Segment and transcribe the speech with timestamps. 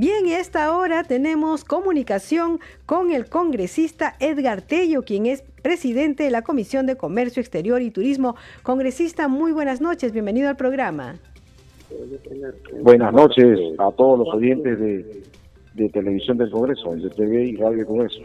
[0.00, 6.30] Bien, a esta hora tenemos comunicación con el congresista Edgar Tello, quien es presidente de
[6.30, 8.34] la Comisión de Comercio Exterior y Turismo.
[8.62, 11.16] Congresista, muy buenas noches, bienvenido al programa.
[12.80, 15.22] Buenas noches a todos los oyentes de,
[15.74, 18.22] de Televisión del Congreso, de TV y Radio del Congreso.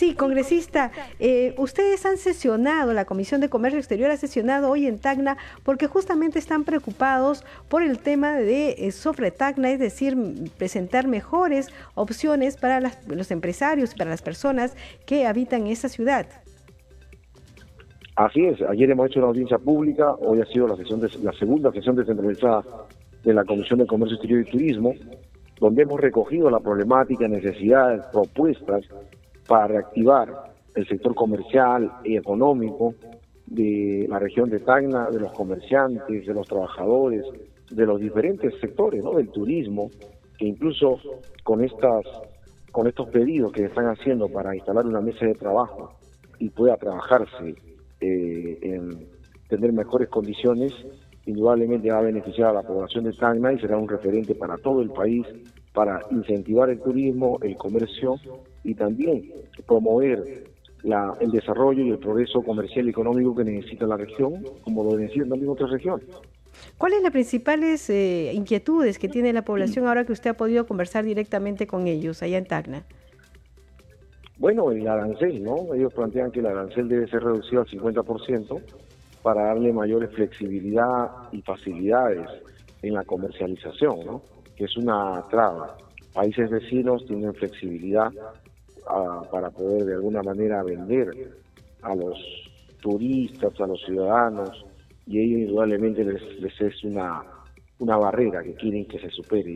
[0.00, 4.98] Sí, congresista, eh, ustedes han sesionado, la Comisión de Comercio Exterior ha sesionado hoy en
[4.98, 10.16] Tacna porque justamente están preocupados por el tema de eh, Sofre Tacna, es decir,
[10.56, 14.74] presentar mejores opciones para los empresarios y para las personas
[15.04, 16.24] que habitan esa ciudad.
[18.16, 21.32] Así es, ayer hemos hecho una audiencia pública, hoy ha sido la, sesión de, la
[21.32, 22.64] segunda sesión descentralizada
[23.22, 24.94] de la Comisión de Comercio Exterior y Turismo,
[25.60, 28.86] donde hemos recogido la problemática, necesidades, propuestas
[29.50, 32.94] para reactivar el sector comercial y económico
[33.46, 37.24] de la región de Tacna, de los comerciantes, de los trabajadores,
[37.68, 39.12] de los diferentes sectores, ¿no?
[39.14, 39.90] del turismo,
[40.38, 41.00] que incluso
[41.42, 42.04] con estas
[42.70, 45.94] con estos pedidos que están haciendo para instalar una mesa de trabajo
[46.38, 47.56] y pueda trabajarse
[48.00, 49.08] eh, en
[49.48, 50.72] tener mejores condiciones,
[51.26, 54.80] indudablemente va a beneficiar a la población de Tacna y será un referente para todo
[54.80, 55.26] el país
[55.72, 58.16] para incentivar el turismo, el comercio
[58.64, 59.30] y también
[59.66, 60.44] promover
[60.82, 64.96] la, el desarrollo y el progreso comercial y económico que necesita la región, como lo
[64.96, 66.06] necesitan también otras regiones.
[66.76, 71.04] ¿Cuáles las principales eh, inquietudes que tiene la población ahora que usted ha podido conversar
[71.04, 72.84] directamente con ellos allá en Tacna?
[74.38, 75.74] Bueno, el arancel, ¿no?
[75.74, 78.62] Ellos plantean que el arancel debe ser reducido al 50%
[79.22, 82.26] para darle mayores flexibilidad y facilidades
[82.82, 84.22] en la comercialización, ¿no?
[84.60, 85.74] Que es una traba
[86.12, 88.12] países vecinos tienen flexibilidad
[88.86, 91.32] ah, para poder de alguna manera vender
[91.80, 92.18] a los
[92.82, 94.66] turistas, a los ciudadanos,
[95.06, 97.22] y ello indudablemente les, es una,
[97.78, 99.50] una barrera que quieren que se supere.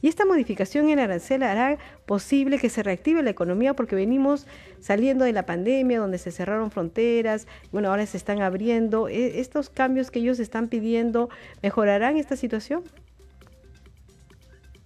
[0.00, 4.46] Y esta modificación en arancel hará posible que se reactive la economía porque venimos
[4.78, 9.08] saliendo de la pandemia donde se cerraron fronteras, bueno, ahora se están abriendo.
[9.08, 11.28] ¿E-, ¿Estos cambios que ellos están pidiendo
[11.62, 12.82] mejorarán esta situación?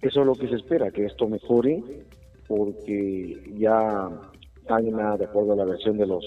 [0.01, 1.83] Eso es lo que se espera, que esto mejore,
[2.47, 4.09] porque ya
[4.67, 6.23] Tacna, de acuerdo a la versión de los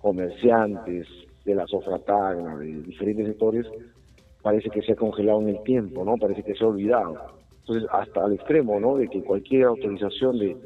[0.00, 1.06] comerciantes,
[1.44, 3.66] de la Sofratagna, de diferentes sectores,
[4.42, 6.16] parece que se ha congelado en el tiempo, ¿no?
[6.16, 7.16] Parece que se ha olvidado.
[7.60, 8.96] Entonces, hasta al extremo, ¿no?
[8.96, 10.56] De que cualquier autorización de,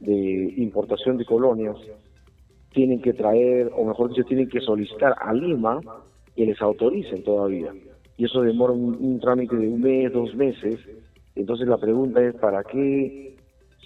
[0.00, 1.76] de importación de colonias
[2.72, 5.80] tienen que traer, o mejor dicho, tienen que solicitar a Lima
[6.36, 7.72] que les autoricen todavía.
[8.16, 10.78] Y eso demora un trámite de un mes, dos meses,
[11.40, 13.36] entonces la pregunta es, ¿para qué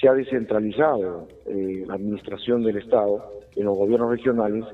[0.01, 3.25] se ha descentralizado eh, la administración del Estado
[3.55, 4.65] en los gobiernos regionales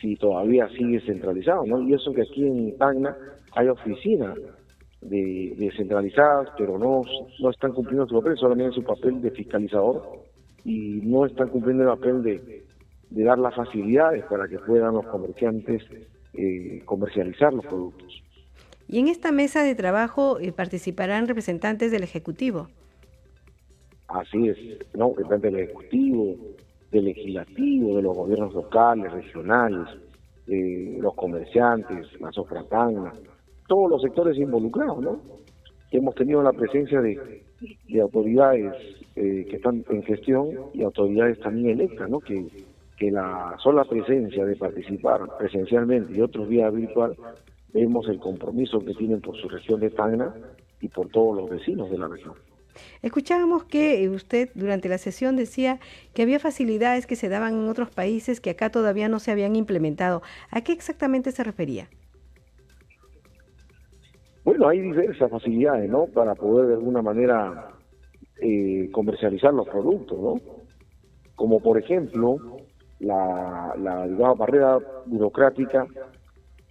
[0.00, 1.64] si todavía sigue centralizado?
[1.82, 3.16] Y eso que aquí en Tacna
[3.52, 4.36] hay oficinas
[5.00, 7.02] de, descentralizadas, pero no,
[7.40, 10.02] no están cumpliendo su papel, solamente su papel de fiscalizador
[10.64, 12.64] y no están cumpliendo el papel de,
[13.10, 15.82] de dar las facilidades para que puedan los comerciantes
[16.34, 18.22] eh, comercializar los productos.
[18.88, 22.68] Y en esta mesa de trabajo eh, participarán representantes del Ejecutivo.
[24.08, 24.56] Así es,
[24.94, 25.08] ¿no?
[25.08, 26.36] Representantes del Ejecutivo,
[26.92, 29.88] del Legislativo, de los gobiernos locales, regionales,
[30.46, 33.12] eh, los comerciantes, la sofratana,
[33.66, 35.20] todos los sectores involucrados, ¿no?
[35.90, 37.42] Hemos tenido la presencia de,
[38.00, 38.72] autoridades
[39.16, 42.20] eh, que están en gestión y autoridades también electas, ¿no?
[42.20, 42.46] Que,
[42.96, 47.16] que la sola presencia de participar presencialmente y otros días virtual
[47.72, 50.34] vemos el compromiso que tienen por su región de Tacna
[50.80, 52.34] y por todos los vecinos de la región.
[53.02, 55.78] Escuchábamos que usted durante la sesión decía
[56.14, 59.56] que había facilidades que se daban en otros países que acá todavía no se habían
[59.56, 60.22] implementado.
[60.50, 61.88] ¿A qué exactamente se refería?
[64.44, 66.06] Bueno, hay diversas facilidades, ¿no?
[66.06, 67.70] Para poder de alguna manera
[68.40, 70.40] eh, comercializar los productos, ¿no?
[71.34, 72.58] Como por ejemplo
[73.00, 75.86] la, la barrera burocrática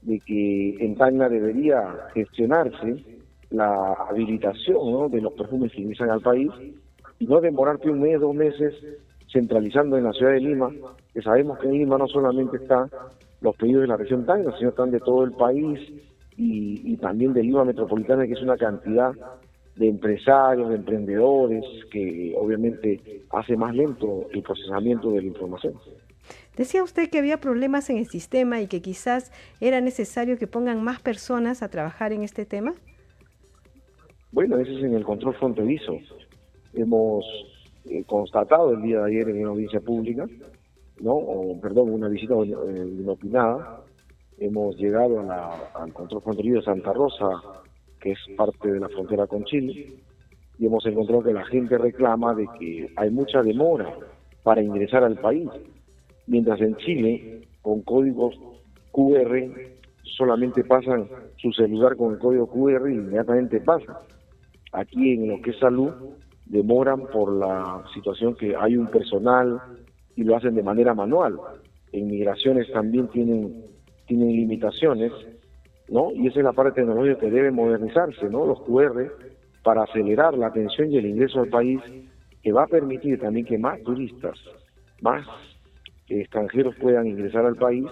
[0.05, 1.81] de que en Tacna debería
[2.13, 3.03] gestionarse
[3.49, 6.51] la habilitación de los perfumes que ingresan al país
[7.19, 8.73] y no demorarte un mes, dos meses
[9.31, 10.69] centralizando en la ciudad de Lima,
[11.13, 12.89] que sabemos que en Lima no solamente están
[13.41, 15.79] los pedidos de la región Tacna, sino están de todo el país
[16.37, 19.11] y, y también de Lima Metropolitana, que es una cantidad
[19.75, 25.73] de empresarios, de emprendedores, que obviamente hace más lento el procesamiento de la información.
[26.57, 30.83] Decía usted que había problemas en el sistema y que quizás era necesario que pongan
[30.83, 32.73] más personas a trabajar en este tema.
[34.31, 35.97] Bueno, ese es en el control fronterizo.
[36.73, 37.25] Hemos
[37.85, 40.25] eh, constatado el día de ayer en una audiencia pública,
[41.01, 43.81] no, o, perdón, una visita eh, inopinada.
[44.37, 45.19] Hemos llegado
[45.75, 47.29] al control fronterizo de Santa Rosa,
[47.99, 49.93] que es parte de la frontera con Chile,
[50.57, 53.93] y hemos encontrado que la gente reclama de que hay mucha demora
[54.43, 55.49] para ingresar al país,
[56.27, 58.35] mientras en Chile, con códigos
[58.91, 59.49] QR,
[60.03, 61.07] solamente pasan
[61.37, 64.01] su celular con el código QR y inmediatamente pasa.
[64.71, 65.91] Aquí en lo que es salud,
[66.45, 69.59] demoran por la situación que hay un personal
[70.15, 71.37] y lo hacen de manera manual.
[71.91, 73.63] En migraciones también tienen,
[74.05, 75.11] tienen limitaciones,
[75.89, 76.11] ¿no?
[76.11, 78.45] Y esa es la parte tecnológica que debe modernizarse, ¿no?
[78.45, 79.11] Los QR
[79.63, 81.81] para acelerar la atención y el ingreso al país,
[82.43, 84.37] que va a permitir también que más turistas,
[85.01, 85.25] más
[86.07, 87.85] extranjeros puedan ingresar al país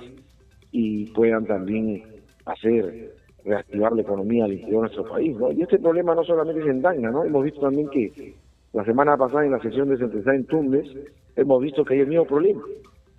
[0.72, 2.04] y puedan también
[2.46, 3.14] hacer
[3.46, 5.52] reactivar la economía al interior de nuestro país, ¿no?
[5.52, 7.24] Y este problema no solamente es en Dagna, ¿no?
[7.24, 8.36] Hemos visto también que
[8.72, 10.88] la semana pasada en la sesión de Central en Tumbes
[11.36, 12.62] hemos visto que hay el mismo problema,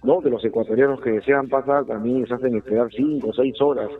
[0.02, 0.20] ¿no?
[0.20, 3.90] Que los ecuatorianos que desean pasar también se hacen esperar cinco o seis horas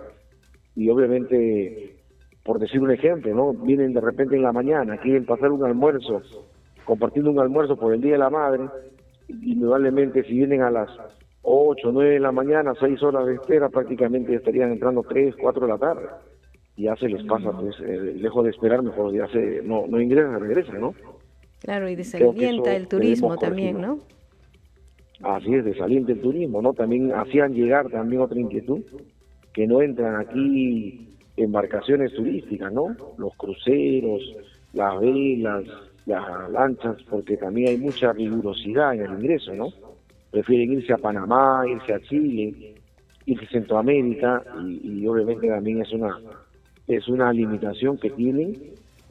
[0.74, 1.94] y obviamente
[2.44, 3.52] por decir un ejemplo, ¿no?
[3.52, 6.20] Vienen de repente en la mañana, quieren pasar un almuerzo,
[6.84, 8.64] compartiendo un almuerzo por el Día de la Madre,
[9.28, 10.90] indudablemente si vienen a las
[11.42, 15.72] 8, 9 de la mañana, 6 horas de espera, prácticamente estarían entrando 3, 4 de
[15.72, 16.06] la tarde.
[16.76, 20.00] Y ya se les pasa, pues, eh, lejos de esperar, mejor ya se, no, no
[20.00, 20.94] ingresa, regresa, ¿no?
[21.60, 24.00] Claro, y desalienta el turismo también, ¿no?
[25.22, 26.74] Así es, desalienta el turismo, ¿no?
[26.74, 28.82] También hacían llegar también otra inquietud,
[29.52, 32.96] que no entran aquí embarcaciones turísticas, ¿no?
[33.16, 34.20] Los cruceros,
[34.72, 35.64] las velas,
[36.06, 39.72] las lanchas, porque también hay mucha rigurosidad en el ingreso, ¿no?
[40.30, 42.74] Prefieren irse a Panamá, irse a Chile,
[43.26, 44.42] irse a Centroamérica
[44.82, 46.18] y, obviamente también es una
[46.86, 48.54] es una limitación que tienen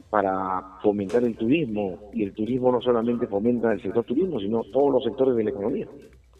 [0.08, 4.92] para fomentar el turismo y el turismo no solamente fomenta el sector turismo, sino todos
[4.92, 5.88] los sectores de la economía.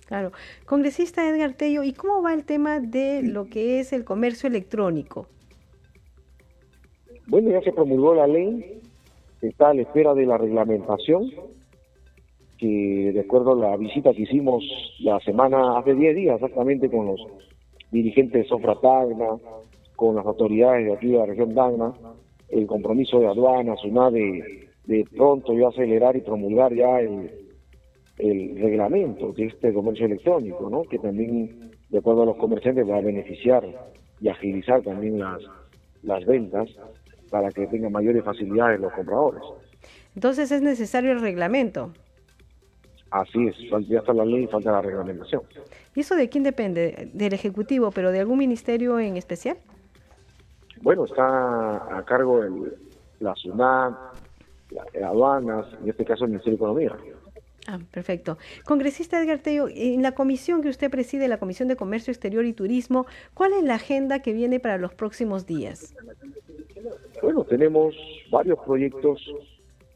[0.07, 0.31] Claro.
[0.65, 5.27] Congresista Edgar Tello, ¿y cómo va el tema de lo que es el comercio electrónico?
[7.27, 8.81] Bueno, ya se promulgó la ley,
[9.49, 11.31] está a la espera de la reglamentación,
[12.59, 14.65] que de acuerdo a la visita que hicimos
[15.01, 17.21] la semana, hace 10 días exactamente, con los
[17.91, 19.37] dirigentes de Sofra Tagna,
[19.97, 21.93] con las autoridades de aquí de la región Tagna,
[22.49, 24.65] el compromiso de aduanas, una de,
[25.17, 27.31] pronto ya acelerar y promulgar ya el,
[28.19, 30.83] el reglamento de este comercio electrónico, ¿no?
[30.83, 33.65] que también, de acuerdo a los comerciantes, va a beneficiar
[34.21, 35.43] y agilizar también las,
[36.03, 36.69] las ventas
[37.35, 39.43] para que tengan mayores facilidades los compradores.
[40.15, 41.91] Entonces es necesario el reglamento.
[43.11, 43.57] Así es,
[43.89, 45.43] ya está la ley y falta la reglamentación.
[45.97, 47.11] ¿Y eso de quién depende?
[47.13, 49.57] ¿Del Ejecutivo, pero de algún ministerio en especial?
[50.81, 52.73] Bueno, está a cargo de
[53.19, 53.95] la SUNAT,
[54.71, 56.97] la, aduanas, en este caso el Ministerio de Economía.
[57.67, 58.39] Ah, perfecto.
[58.65, 62.53] Congresista Edgar Tello, en la comisión que usted preside, la Comisión de Comercio Exterior y
[62.53, 65.95] Turismo, ¿cuál es la agenda que viene para los próximos días?
[67.23, 67.95] Bueno, tenemos
[68.31, 69.23] varios proyectos,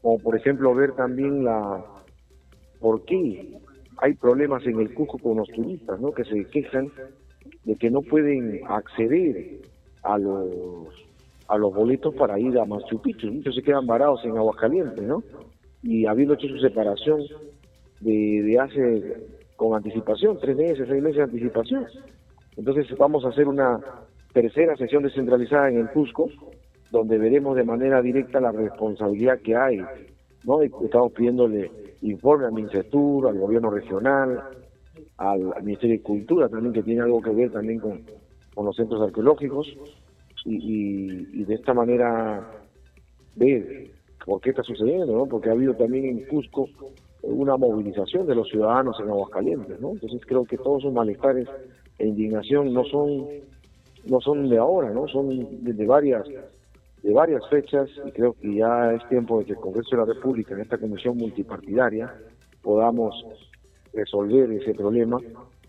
[0.01, 1.85] como por ejemplo ver también la
[2.79, 3.57] por qué
[3.97, 6.11] hay problemas en el Cusco con los turistas, ¿no?
[6.11, 6.91] Que se quejan
[7.65, 9.59] de que no pueden acceder
[10.03, 10.87] a los
[11.47, 13.31] a los boletos para ir a Machu Picchu.
[13.31, 15.23] Muchos se quedan varados en Aguascalientes, ¿no?
[15.81, 17.21] Y habiendo hecho su separación
[18.01, 21.85] de, de hace con anticipación, tres meses, seis meses de anticipación.
[22.55, 23.79] Entonces vamos a hacer una
[24.31, 26.29] tercera sesión descentralizada en el Cusco,
[26.91, 29.81] donde veremos de manera directa la responsabilidad que hay.
[30.43, 30.61] ¿no?
[30.61, 31.71] Estamos pidiéndole
[32.01, 34.41] informe al Ministerio, al gobierno regional,
[35.17, 38.01] al, Ministerio de Cultura también, que tiene algo que ver también con,
[38.53, 39.67] con los centros arqueológicos,
[40.45, 42.47] y, de esta manera
[43.35, 43.91] ver
[44.25, 45.25] por qué está sucediendo, ¿no?
[45.25, 46.69] porque ha habido también en Cusco
[47.21, 49.91] una movilización de los ciudadanos en Aguascalientes, ¿no?
[49.91, 51.47] Entonces creo que todos esos malestares
[51.97, 53.27] e indignación no son
[54.05, 55.07] no son de ahora, ¿no?
[55.09, 55.27] Son
[55.61, 56.25] de varias
[57.03, 60.13] de varias fechas y creo que ya es tiempo de que el Congreso de la
[60.13, 62.13] República, en esta comisión multipartidaria,
[62.61, 63.25] podamos
[63.93, 65.17] resolver ese problema,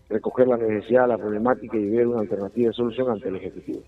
[0.09, 3.81] recoger la necesidad, la problemática y ver una alternativa de solución ante el Ejecutivo.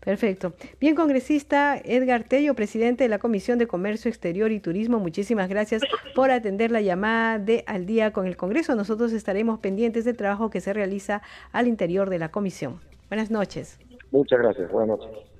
[0.00, 0.52] Perfecto.
[0.80, 5.82] Bien, congresista Edgar Tello, presidente de la Comisión de Comercio Exterior y Turismo, muchísimas gracias
[6.14, 8.74] por atender la llamada de Al día con el Congreso.
[8.74, 12.80] Nosotros estaremos pendientes del trabajo que se realiza al interior de la comisión.
[13.08, 13.78] Buenas noches.
[14.10, 14.70] Muchas gracias.
[14.70, 15.31] Buenas noches.